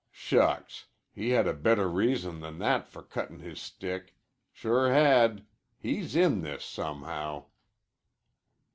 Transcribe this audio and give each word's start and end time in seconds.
"Shucks! 0.09 0.87
He 1.13 1.29
had 1.29 1.45
a 1.45 1.53
better 1.53 1.87
reason 1.87 2.39
than 2.39 2.57
that 2.57 2.87
for 2.87 3.03
cuttin' 3.03 3.37
his 3.37 3.61
stick. 3.61 4.15
Sure 4.51 4.91
had. 4.91 5.45
He's 5.77 6.15
in 6.15 6.41
this 6.41 6.65
somehow." 6.65 7.45